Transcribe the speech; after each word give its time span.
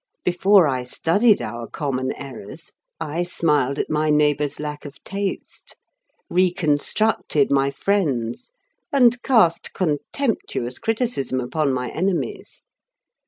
Before 0.25 0.67
I 0.67 0.81
studied 0.83 1.43
our 1.43 1.67
common 1.67 2.11
errors 2.19 2.71
I 2.99 3.21
smiled 3.21 3.77
at 3.77 3.87
my 3.87 4.09
neighbor's 4.09 4.59
lack 4.59 4.83
of 4.83 4.95
taste, 5.03 5.75
reconstructed 6.27 7.51
my 7.51 7.69
friends, 7.69 8.51
and 8.91 9.21
cast 9.21 9.75
contemptuous 9.75 10.79
criticism 10.79 11.39
upon 11.39 11.71
my 11.71 11.91
enemies. 11.91 12.63